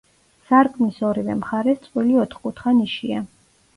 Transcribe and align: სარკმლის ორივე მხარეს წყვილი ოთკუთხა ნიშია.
სარკმლის 0.51 0.97
ორივე 1.09 1.35
მხარეს 1.43 1.85
წყვილი 1.85 2.17
ოთკუთხა 2.25 2.77
ნიშია. 2.79 3.23